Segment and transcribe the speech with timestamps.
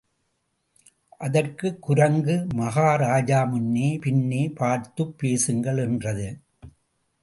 [1.17, 6.39] அதற்குக் குரங்கு, மகாராஜா முன்னே பின்னே பார்த்துப் பேசுங்கள் என்றது.